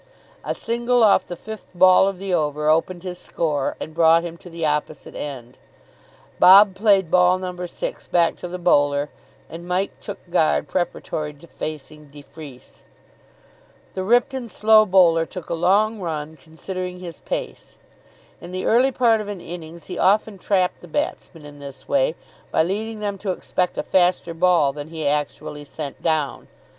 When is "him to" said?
4.25-4.49